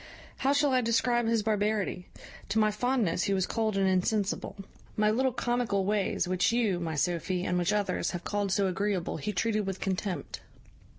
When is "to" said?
2.49-2.57